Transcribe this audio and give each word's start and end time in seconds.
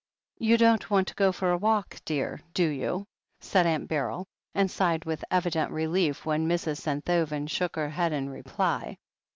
"You 0.39 0.57
don't 0.57 0.89
want 0.89 1.09
to 1.09 1.13
go 1.13 1.31
for 1.31 1.51
a 1.51 1.59
walk, 1.59 1.97
dear, 2.05 2.41
do 2.55 2.67
you?" 2.67 3.05
said 3.39 3.67
Aunt 3.67 3.87
Beryl, 3.87 4.25
and 4.55 4.71
sighed 4.71 5.05
with 5.05 5.23
evident 5.29 5.69
relief 5.71 6.25
when 6.25 6.47
Mrs. 6.49 6.77
Senthoven 6.81 7.45
shook 7.45 7.75
her 7.75 7.89
head 7.91 8.11
in 8.11 8.27
reply. 8.27 8.97